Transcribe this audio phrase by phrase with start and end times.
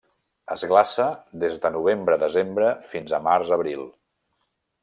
[0.53, 1.05] Es glaça
[1.43, 3.89] des de novembre-desembre fins a març-abril.